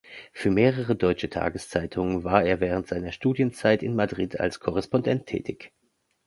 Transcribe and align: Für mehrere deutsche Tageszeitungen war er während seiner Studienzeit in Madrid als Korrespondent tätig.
Für 0.33 0.49
mehrere 0.49 0.95
deutsche 0.95 1.29
Tageszeitungen 1.29 2.23
war 2.23 2.43
er 2.43 2.59
während 2.59 2.87
seiner 2.87 3.11
Studienzeit 3.11 3.83
in 3.83 3.95
Madrid 3.95 4.39
als 4.39 4.59
Korrespondent 4.59 5.27
tätig. 5.27 5.73